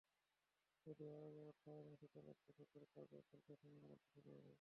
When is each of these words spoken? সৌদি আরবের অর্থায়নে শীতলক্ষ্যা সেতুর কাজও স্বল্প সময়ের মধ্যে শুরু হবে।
সৌদি 0.77 1.05
আরবের 1.07 1.45
অর্থায়নে 1.45 1.93
শীতলক্ষ্যা 1.95 2.51
সেতুর 2.57 2.83
কাজও 2.93 3.19
স্বল্প 3.21 3.47
সময়ের 3.55 3.85
মধ্যে 3.85 4.07
শুরু 4.13 4.29
হবে। 4.29 4.49